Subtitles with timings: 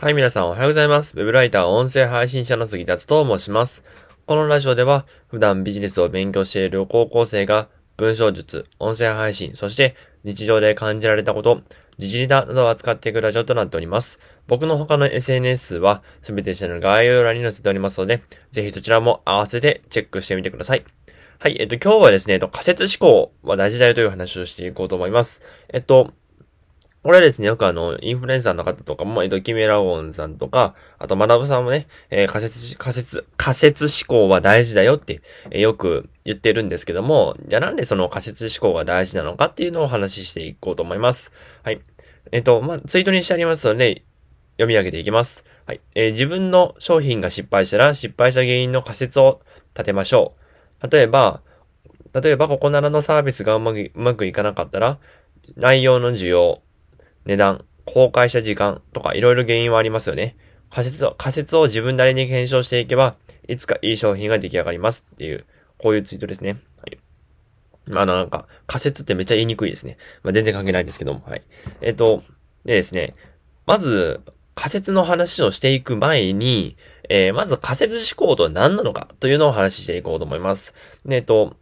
[0.00, 1.12] はい、皆さんおはようございます。
[1.16, 3.82] ウェブライター、音声配信者の杉達と申します。
[4.26, 11.62] このラジオでは、普段ビジネスを勉強している高校生が、文章術、音声配信、そして日常で感じられたこと、
[11.96, 14.20] 時事ネタなどを扱っていくラジオとなっております。
[14.46, 18.22] 僕の他の SNS は、すべて下の概要欄に載せておりますので、
[18.52, 20.84] ぜひそちらも合わせてチェックしてみてください。
[21.40, 25.42] はい、えっと、今日はですね、えっと、仮説思考は大事だよという話をしていこうと思います。
[25.72, 26.12] えっと、
[27.08, 41.32] これはですね、よくあの、インフルエンサーの方とかも、えっと、キメラゴンさんとか、あと、マナブさんもね、えー、仮説、仮説、仮説思考は大事だよって、えー、よく言ってるんですけども、じゃあなんでその仮説思考が大事なのかっていうのをお話ししていこうと思います。
[41.62, 41.80] はい。
[42.30, 44.02] えっと、まあ、ツイートにしてありますので、
[44.58, 45.46] 読み上げていきます。
[45.64, 45.80] はい。
[45.94, 49.40] えー、自分の商品が失敗したら、失敗した原因の仮説を
[49.72, 50.34] 立てましょ
[50.84, 50.90] う。
[50.90, 51.40] 例えば、
[52.22, 53.60] 例えば、ここならのサービスがう
[53.94, 54.98] まくいかなかったら、
[55.56, 56.60] 内容の需要、
[57.28, 60.36] 値段、公開した時間とかいろいろ原因はありますよね。
[60.70, 65.44] 仮説を、仮説を自分なりに検証していけば、いつかいい商品が出来上がりますっていう、
[65.76, 66.56] こういうツイートですね。
[66.78, 66.98] はい。
[67.86, 69.98] まあ、なんか、仮説ってめっちゃ言いにくいですね。
[70.22, 71.42] まあ、全然関係ないんですけども、はい。
[71.82, 72.22] えっ、ー、と、
[72.64, 73.12] でですね、
[73.66, 74.20] まず、
[74.54, 76.76] 仮説の話をしていく前に、
[77.08, 80.74] えー、まず仮説思考とは何なのかというのを話ししていこうと思います。
[81.06, 81.56] で、えっ、ー、と、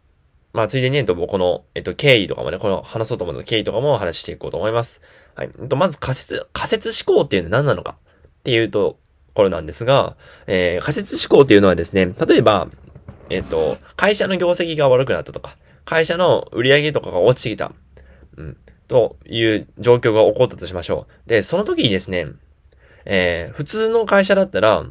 [0.57, 5.01] まあ、ついでに、えっと、この、えっと、経緯とかもね、この話そうと思うの経緯とかも話していこうと思います。
[5.35, 5.49] はい。
[5.59, 7.95] えっと、まず仮説、仮説思考っていうのは何なのか
[8.39, 8.97] っていうと、
[9.37, 12.69] ころなんですが、えー、仮説思考っていうのはですね、例えば、
[13.29, 17.71] えっと、会社の業績が悪くなったとか、会社の売り上げとかが落ちてきた、
[18.35, 21.29] うん、という状況が起こったとしましょう。
[21.29, 22.25] で、その時にですね、
[23.05, 24.83] えー、普通の会社だったら、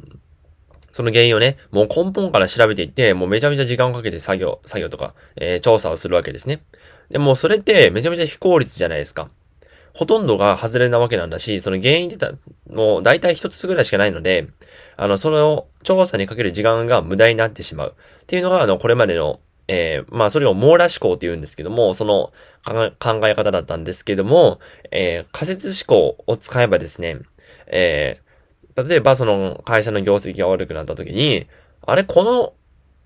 [0.97, 6.63] その原因をね、もう根本から調べていって、もうめちゃめちゃ時間をかけて作業、作業とか、えー、調査をするわけですね。
[7.11, 9.29] でもそれってめちゃめちゃ非効率じゃないですか。
[9.93, 12.33] ほとんどが外れなわけなんだし、その原因ってた、
[12.71, 14.47] もう大体一つぐらいしかないので、
[14.97, 17.95] あの、その調査にかける時間が無駄になってしまう。
[18.23, 22.33] っていうのが、あの、これまでの、えー、まあ、それを網羅思考って言うんですけども、その
[22.65, 24.61] 考え方だったんですけども、
[24.93, 27.19] えー、仮説思考を使えばですね、
[27.67, 28.26] えー、
[28.77, 31.47] 例えばその会社の業績が悪くなった時に、
[31.87, 32.53] あれ、この、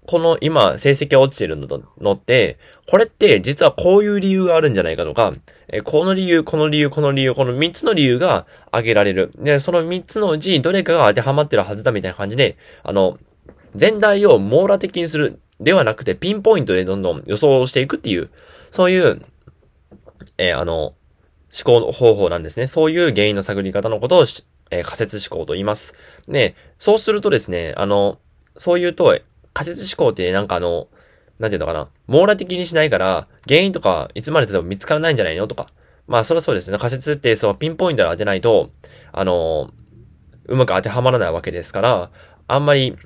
[0.06, 2.58] この今成績が落ちてるのって、
[2.88, 5.34] これって実はこういう理由があるんじゃないかとか、
[5.69, 9.30] えこの理由、この理由、この理由、この3つの理由が挙げられる。
[9.36, 13.19] で、その3つのうちどれかが当てはまってるはずだみたいな感じで、あの、
[13.75, 18.30] 全体を網羅的にするではなくて、ピンポイントでどんどん予想していくっていう、
[18.70, 19.22] そういう、
[20.38, 20.94] えー、あの、
[21.53, 22.66] 思考方法なんですね。
[22.66, 24.25] そういう原因の探り方のことを
[24.70, 25.94] えー、仮説思考と言います。
[26.28, 28.19] で、そうするとですね、あの、
[28.56, 29.19] そう言うと、
[29.53, 30.88] 仮説思考ってなんかあの、
[31.38, 35.66] なんていうのかな、網羅的にしないから、原因とかいつまででも見つからないんじゃないのとか。
[36.06, 36.78] まあ、それはそうですね。
[36.78, 38.70] 仮説ってそう、ピンポイントで当てないと、
[39.12, 39.70] あの、
[40.47, 42.10] うまく当てはまらないわけですから、
[42.48, 42.97] あんまり、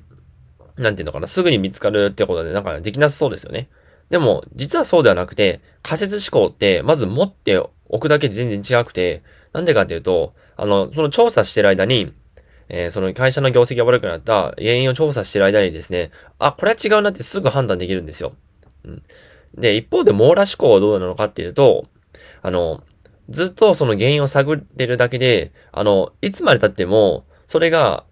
[0.77, 3.69] なんていうのかな、すぐに見つかるってことでなんかできなさそうですよね。
[4.09, 9.23] でも、実はそうではなくて、仮説思考って、まず持っておくだけで全然違くて、
[9.53, 12.13] なんでかっていうと、あの、その調査してる間に、
[12.69, 18.33] えー、その会社の業績が悪くなった原因を調査してる間にですね、あ、これは違うなってすぐ判断できるんですよ。
[18.83, 19.03] うん。
[19.55, 21.85] で、一方で網羅思考はどうなのかっていうと、
[22.41, 22.83] あの、
[23.29, 28.05] ずっとその原因を探ってるだけで、あの、いつまで経っても、それが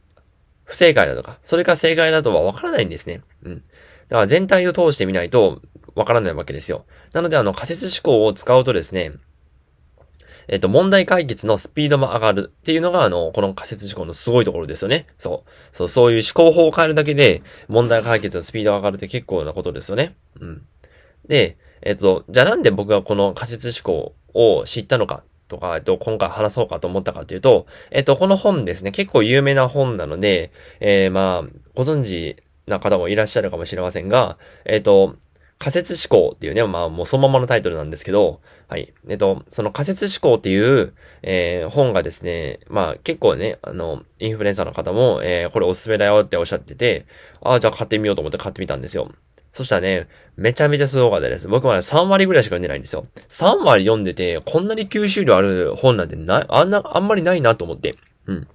[0.66, 3.22] 不正解だとか、それが正解だとはわからないんですね。
[3.44, 3.56] うん。
[4.10, 5.62] だから全体を通してみないと
[5.96, 6.86] わからないわけですよ。
[7.14, 9.12] なのであの仮説思考を使うとですね、
[10.48, 15.08] えっ、と、問題解決のスピードも上がるっていうのが、あの、この仮説思考のすごいところですよね。
[15.18, 15.50] そう。
[15.76, 20.16] そう、そういう思考法を変えるだけで、問題解決のスピードが上がるって結構なことですよね。
[20.40, 20.62] うん。
[21.28, 32.38] で、えっ、と、じゃあなんで僕がこの仮説思考を知ったのかとか、えっと、今回話そうかと思ったかというと、えっと、この本ですね、結構有名な本なので、えー、まあ、ご存知
[32.68, 35.16] な方もいらっしゃるかもしれませんが、えっと、
[35.64, 38.94] 仮説思考っていうね、まあもうそのままのタイトルなんですけど、はい。
[39.08, 47.06] えっと、その仮説思考っていう、えー、本がですね、まあ結構ね、あの、インフルエンサーの方も、えー、これおすすめだよっておっしゃってて、
[47.42, 49.10] ああ、じゃあ買ってみようと思って買ってみたんですよ。
[49.54, 51.48] そしたらね、めちゃめちゃすごかったです。
[51.48, 53.06] 僕まだ3割ぐらいしか読んでないんですよ。
[53.30, 57.96] 3割読んでて、こんなに吸収量ある本なんてな、あんな、あんまりないなと思って。
[58.26, 58.48] うん。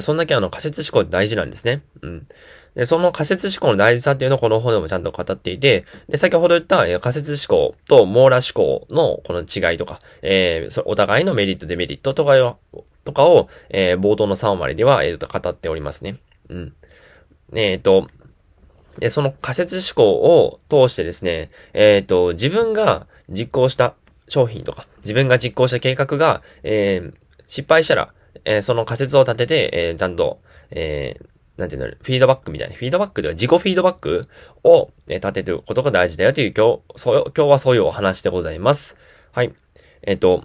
[0.00, 1.82] そんだけあの仮説思考って大事なんですね。
[2.02, 2.26] うん。
[2.74, 16.16] で、その仮説思考の大事さっていうのをこの本でもちゃんと語っていて、で、先ほど言った仮説思考と網羅思考のこの違いとか、えー、お互いのメリット、デメリットとかを、とかを、えー、冒頭の3割では、えー、語っておりますね。
[16.48, 16.72] うん。
[17.54, 18.08] えっ、ー、と、
[18.98, 23.94] で、その仮説思考を通してですね、えっ、ー、と、自分が実行した
[24.28, 27.14] 商品とか、自分が実行した計画が、えー、
[27.46, 28.12] 失敗したら、
[28.44, 30.40] えー、その仮説を立てて、えー、ちゃんと、
[30.70, 34.28] えー、なんていうの、フィードバックみたいな、フィードバックでは自己フィードバック
[34.64, 38.96] を、え立ててることが大事だよという今日、今日はそういうお話でございます。
[39.32, 39.54] はい。
[40.02, 40.44] えっ、と、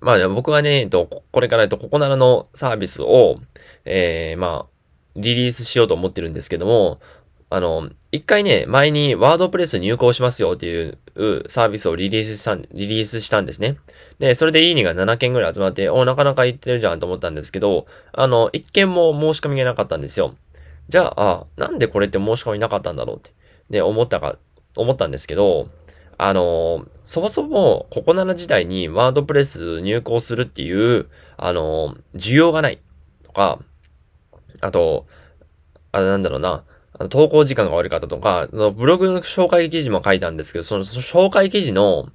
[0.00, 3.36] まあ、僕はね、えっと、これから、えっと、ココナラのサービスを、
[3.84, 4.72] えー、まあ、
[5.14, 7.00] リリースしようと思ってるんですけども、
[7.54, 10.98] あの、一回ね、前にワードプレス入稿しますよっていう
[11.48, 13.76] サービスをリリースした、リリースしたんですね。
[14.18, 20.34] で、それでいいねが7件ぐらい集まって、お、なかなか言ってるじゃんと思ったんですけど、あの、一件も申し込みがなかったんですよ。
[20.88, 23.32] じゃあ、あ、なんでこれって申し込みなかったんだろうって。
[23.68, 24.38] で、思ったか、
[24.74, 25.68] 思ったんですけど、
[26.16, 31.06] あの、そもそも、ここなら時代にワードプレス入稿するっていう、
[31.36, 32.80] あの、需要がない。
[33.24, 33.58] とか、
[34.62, 35.06] あと、
[35.90, 36.64] あれなんだろうな、
[37.08, 42.08] 投稿時間が悪かったとか、ブログの紹介記事も書いたんですけど、その紹介記事の、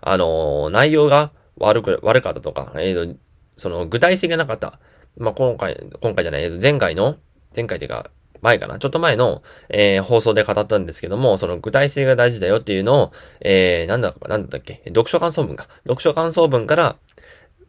[0.00, 3.18] あの、内容が悪く、悪かったとか、えっ、ー、と、
[3.56, 4.78] その具体性がなかった。
[5.18, 7.16] まあ、今回、今回じゃない、前回の、
[7.54, 8.10] 前回っていうか、
[8.40, 8.78] 前かな？
[8.78, 13.12] ちょっと前の、えー、放送で語ったんですけども、その具体性が大事だよっていうのを、
[13.42, 14.80] えー、なんだ、なんだっけ？
[14.86, 15.68] 読書感想文か。
[15.82, 16.96] 読書感想文から、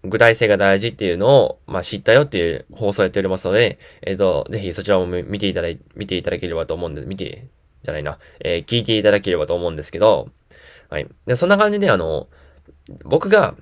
[0.03, 7.45] 具体性が大事っていうのを、まあ、知ったよっていう放送やっておりますので、えっ、ー、と、ぜひそちらも見ていただい、見ていただければと思うんで、見て、
[7.83, 10.29] じゃないな、えー、聞いていただければと思うんですけど、
[10.89, 11.07] はい。
[11.25, 12.27] で、そんな感じで、あの、
[13.05, 13.55] 僕が、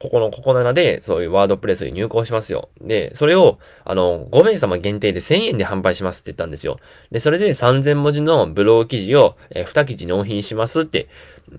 [0.00, 2.68] ここのここ7で、そういうワードプレスに入稿しますよ。
[2.80, 6.78] で、それを、あの、5名様限定で1000円で販売しますって言ったんですよ。
[7.10, 11.08] で、それで3000文字のブログ記事を、えー、2記事納品しますって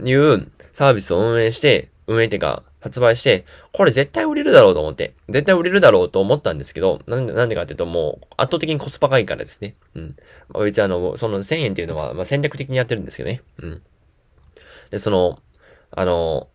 [0.03, 9.73] いうサービスを運営して、運営っていうか、発売して、これ絶対売れるだろうと思って、絶対売れるだろうと思ったんですけど、なんで、なんでかっていうともう圧倒的にコスパがいいからですね。
[9.95, 10.15] うん。
[10.49, 13.41] まあ、別にあの、その1000円っていうのは、まあ、戦略的にやってるんですよね。
[13.57, 13.81] うん。
[14.91, 15.39] で、その、
[15.89, 16.47] あの、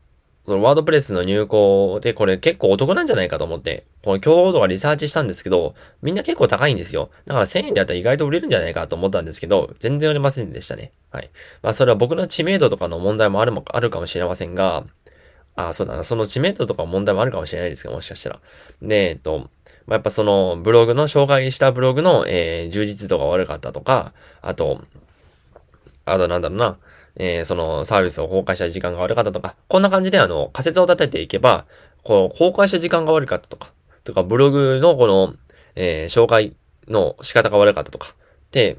[0.47, 7.11] そのワードプレスの入稿でこれ結構お得なんじゃないかと思って、この共同度がリサーチしたんですけど、みんな結構高いんですよ。
[7.26, 10.93] だから1000円であったら意外と売れるんじゃないかと思ったんですけど、全然売れませんでしたね。
[11.11, 11.31] はい。
[11.62, 14.85] まあそれは僕の知名度とかの問題もあるも、あるかもしれませんが、
[15.56, 16.05] あ、そうだな。
[16.05, 18.41] その知名度とか問題もあるかもしれないですけど、もしかしたら。
[18.82, 19.50] で、えっと、
[19.87, 24.82] まあ、やっぱそのブログの、紹介したブログの、えー、充実度が悪かったとか、あと、
[26.05, 26.79] あとなんだろうな、
[27.17, 31.67] えー、そのサービスを公開した時間が悪かったとか、こんな感じであの、仮説を立てていけば、
[32.02, 33.73] こう、公開した時間が悪かったとか、
[34.05, 35.35] とか、ブログのこの、
[35.75, 36.55] えー、紹介
[36.88, 38.79] の仕方が悪かったとか、って、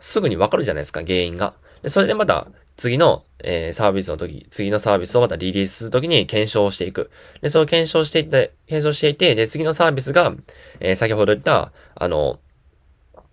[0.00, 1.54] すぐにわかるじゃないですか、原因が。
[1.82, 2.46] で、それでまた、
[2.82, 7.12] 次の、えー、サービスの時、次のサービスをまたリリースするときに検証していく。
[7.40, 10.32] で、その検証していって、検証していて、で、次のサービスが、
[10.80, 12.40] えー、先ほど言った、あの、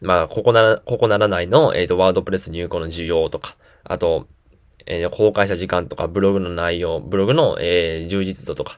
[0.01, 4.27] まあ、ここなら、ここならないの、えっ、ー、と、ワードプレス入稿の需要とか、あと、
[4.85, 8.77] えー、公開した時間とか、ブログの内容、ブログの、えー、充実度とか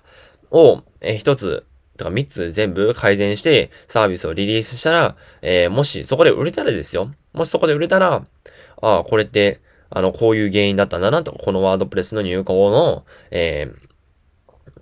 [0.52, 1.66] を、えー、一つ、
[1.98, 7.12] とか三つ全部改善して、サービスをリリースしたら、えー、もしそこで売れたらですよ。
[7.34, 8.26] もしそこで売れたら、
[8.82, 9.60] ああ、これって、
[9.92, 13.92] あの、こういう原因だったんだなと、このワードプレスの入稿の、えー、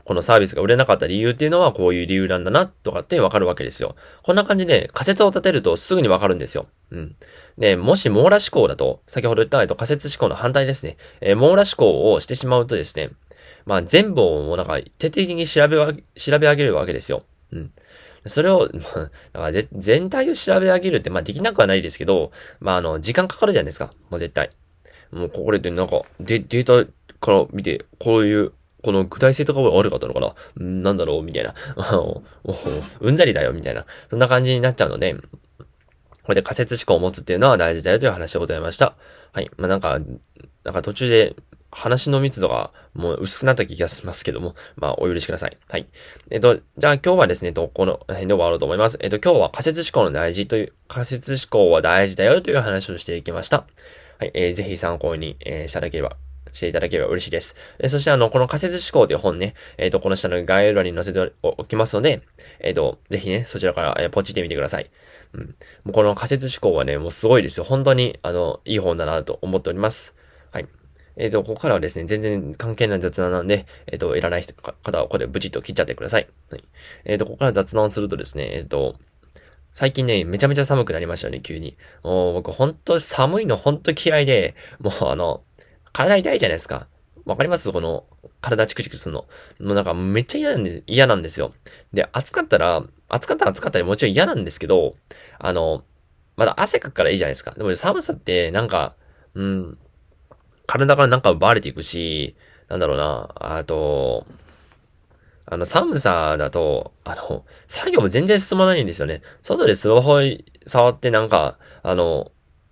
[0.05, 3.95] このサービスが売れなかった理由っていうのはこういう理由なんだな、とかってわかるわけですよ。
[4.23, 6.67] こんな感じで仮説を立てるとすぐにわかるんですよ。
[6.91, 7.15] うん。
[7.57, 10.97] で、もし網羅思考だと、先ほど言った、と、仮説思考の反対ですね。
[11.21, 13.09] えー、網羅思考をしてしまうとですね、
[13.65, 17.23] まあ、全部をもうなんか、徹底的に調べは、調べ上げるわけですよ。
[17.51, 17.71] うん。
[18.25, 18.69] それを、
[19.33, 23.93] まあ、全体を調べ上げるって、まあ、できなくはないですけど、まあ、あの、時間かかるじゃないですか。
[24.09, 24.49] もう絶対。
[25.11, 30.33] もうこれでなんか、デ、データから見て、こういう、この具体性とかは悪かったのかな？
[30.55, 31.23] なんだろう？
[31.23, 31.53] みたいな。
[33.01, 33.51] うんざりだよ？
[33.51, 33.85] みたいな。
[34.09, 35.15] そんな感じになっちゃうので、
[36.23, 38.95] これで仮説思考を持つっていうのは大事だよという話でございました。
[39.33, 39.51] はい。
[39.57, 39.99] まあ、なんか、
[40.63, 41.35] なんか途中で
[41.71, 45.57] 話の密度がもう薄くなった気がしますけども、まあ、お許しください。
[45.67, 45.87] はい。
[46.29, 48.97] えっと、じゃあ今日はですね、この辺で終わろうと思います。
[49.01, 53.65] えっと、今日は仮説思考の大事という、仮説思考は大事だよという話をしていきました。
[54.19, 56.17] はい、えー、ぜひ参考に、えー、しただければ、
[56.51, 57.55] していただければ嬉しいです。
[57.79, 62.21] えー、そしてあの、この仮説思考という本ね、えっ、ー、と、この下の概要欄に載せておきますので、
[62.59, 64.91] えっ、ー、と、ぜひね、そちらから、えー、ポチってみてください。
[65.31, 65.41] うん。
[65.41, 65.55] も
[65.87, 67.63] うこの仮説思考はね、もうすごいですよ。
[67.63, 70.15] 本当に、あの、いい本だなと思っております。
[70.51, 70.67] はい。
[71.15, 76.27] えっ、と、ここからはですね、全然関係ない雑談なんで、えっ、と、いらない人方はここでブチッと切っちゃってください。
[76.51, 76.63] はい。
[77.05, 78.97] えっ、と、ここから雑談するとですね、えっ、と、
[79.73, 81.77] 最近ね、めちゃめちゃ寒くなりましたね、急に。
[82.03, 85.43] もう僕ほんと寒いのほんと嫌いで、もうあの、
[85.93, 86.87] 体痛いじゃないですか。
[87.25, 87.71] わかります？
[87.71, 88.05] この、
[88.41, 89.21] 体チクチクするの。
[89.59, 91.53] もうなんかめっちゃ嫌なんで、嫌なんですよ。
[91.93, 94.93] で、暑かったら、暑かったら暑かったらもちろん嫌なんですけど、
[95.37, 95.83] あの、
[96.35, 97.51] まだ汗かくからいいじゃないですか。
[97.51, 98.95] でも寒さってなんか、
[99.33, 99.77] うん、
[100.65, 102.35] 体からなんか奪われていくし、
[102.67, 104.25] なんだろうな、あと、
[105.51, 109.23] あの、寒さだと、あの、作業も全然進まないんですよね。
[109.41, 110.19] 外でスマホ
[110.67, 112.31] 触ってなんか、あの、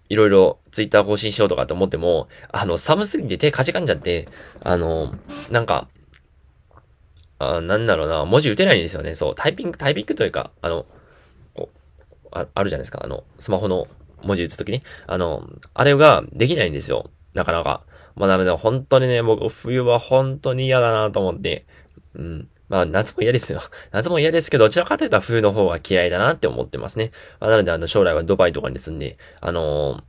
[0.10, 4.30] いろいろツイッター更新しようとかって思っても、あの、寒すぎて手かじかんじゃって、
[4.62, 5.16] あの、
[5.50, 5.88] なんか、
[7.40, 9.16] あなんだろうな、文字打てないんですよね。
[9.16, 10.86] そう、タイピング、タイピングというか、あの、
[11.56, 13.02] こう、ああるじゃないですか。
[13.04, 13.88] あの、スマホの
[14.22, 14.84] 文字打つときに。
[15.08, 17.10] あの、あれができないんですよ。
[17.34, 17.82] なかなか。
[18.16, 21.66] まあ、なので、本当にね、僕、冬は本当に嫌だなと思って。
[22.14, 22.48] うん。
[22.70, 23.62] まあ、夏も嫌ですよ。
[23.92, 27.12] 夏も嫌ですけど、どちらかというと冬の方が嫌いだなって思ってますね。
[27.40, 30.04] まあ、なので、あの、将来はドバイとかに住んで、あの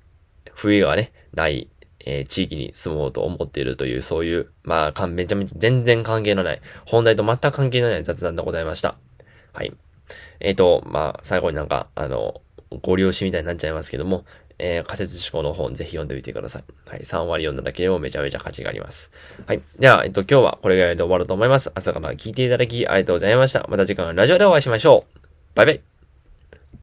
[0.46, 1.68] ー、冬がね、ない、
[2.04, 8.96] えー、地域に住もうと思っているという、そういう、まあ、めちゃめちゃ全然関係のない、本題と全く関係のない雑談でございました。
[9.52, 9.72] はい。
[10.40, 12.40] えっ、ー、と、まあ、最後になんか、あの、
[12.82, 14.24] ご利用しみたいになっちゃいますけども、
[14.58, 16.64] えー、仮説思考の本ぜひ読んでみてください。
[16.88, 17.00] はい。
[17.00, 19.10] 3割読んだだけでもめちゃめちゃ価値があります。
[19.46, 19.62] はい。
[19.78, 21.70] では、えっと、今日はこれぐらいで終わろうと思います。
[21.74, 23.66] 朝から聞いていただきありがとうございました。
[23.68, 25.18] また次回のラジオでお会いしましょう。
[25.54, 25.97] バイバイ。